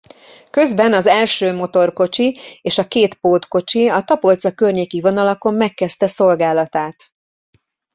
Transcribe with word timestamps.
Közben 0.49 0.93
az 0.93 1.05
első 1.05 1.53
motorkocsi 1.53 2.37
és 2.61 2.77
a 2.77 2.87
két 2.87 3.13
pótkocsi 3.13 3.87
a 3.87 4.01
Tapolca-környéki 4.03 5.01
vonalakon 5.01 5.53
megkezdte 5.53 6.07
szolgálatát. 6.07 7.11